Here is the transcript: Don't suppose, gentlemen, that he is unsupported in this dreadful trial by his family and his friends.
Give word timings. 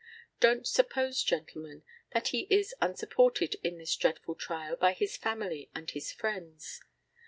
Don't 0.39 0.65
suppose, 0.65 1.21
gentlemen, 1.21 1.83
that 2.11 2.29
he 2.29 2.47
is 2.49 2.73
unsupported 2.81 3.57
in 3.63 3.77
this 3.77 3.95
dreadful 3.95 4.33
trial 4.33 4.75
by 4.75 4.93
his 4.93 5.15
family 5.15 5.69
and 5.75 5.91
his 5.91 6.11
friends. 6.11 6.81